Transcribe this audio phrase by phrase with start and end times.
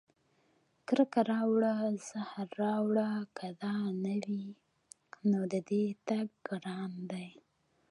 [0.87, 1.73] کرکه راوړه
[2.09, 4.45] زهر راوړه که دا نه وي،
[5.29, 7.27] نو د دې تګ ګران دی